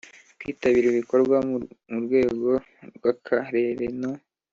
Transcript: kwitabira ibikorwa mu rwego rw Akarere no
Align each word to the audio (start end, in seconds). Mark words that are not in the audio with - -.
kwitabira 0.39 0.85
ibikorwa 0.89 1.37
mu 1.89 1.95
rwego 2.05 2.49
rw 2.97 3.03
Akarere 3.13 3.85
no 3.99 4.11